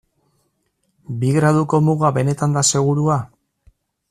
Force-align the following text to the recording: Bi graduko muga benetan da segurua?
Bi 1.23 1.29
graduko 1.37 1.83
muga 1.89 2.13
benetan 2.17 2.59
da 2.59 2.65
segurua? 2.73 3.23